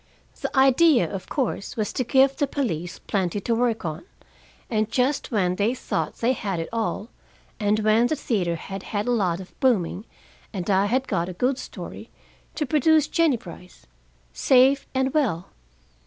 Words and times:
The 0.41 0.57
idea, 0.57 1.07
of 1.13 1.29
course, 1.29 1.77
was 1.77 1.93
to 1.93 2.03
give 2.03 2.35
the 2.37 2.47
police 2.47 2.97
plenty 2.97 3.39
to 3.41 3.53
work 3.53 3.85
on, 3.85 4.03
and 4.67 4.89
just 4.89 5.29
when 5.29 5.57
they 5.57 5.75
thought 5.75 6.15
they 6.15 6.33
had 6.33 6.59
it 6.59 6.69
all, 6.73 7.09
and 7.59 7.81
when 7.81 8.07
the 8.07 8.15
theater 8.15 8.55
had 8.55 8.81
had 8.81 9.05
a 9.07 9.11
lot 9.11 9.39
of 9.39 9.53
booming, 9.59 10.05
and 10.53 10.67
I 10.71 10.87
had 10.87 11.07
got 11.07 11.29
a 11.29 11.33
good 11.33 11.59
story, 11.59 12.09
to 12.55 12.65
produce 12.65 13.07
Jennie 13.07 13.37
Brice, 13.37 13.85
safe 14.33 14.87
and 14.95 15.13
well. 15.13 15.49